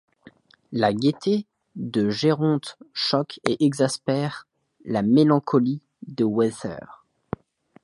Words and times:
La 0.71 0.93
gaîté 0.95 1.45
de 1.75 2.09
Géronte 2.09 2.79
choque 2.91 3.39
et 3.43 3.63
exaspère 3.63 4.47
la 4.83 5.03
mélancolie 5.03 5.83
de 6.07 6.23
Werther. 6.25 7.03